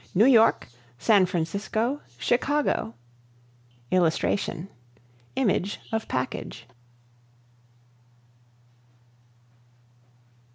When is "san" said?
0.97-1.27